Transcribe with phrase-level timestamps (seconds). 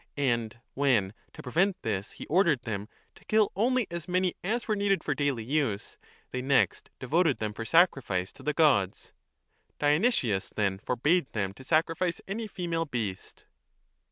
[0.17, 4.75] And when, to prevent this, he ordered them to kill only as many as were
[4.75, 5.99] needed for daily use,
[6.31, 9.13] they next devoted them for sacrifice to the gods.
[9.77, 13.45] Dionysius then forbade them to sacrifice any female beast.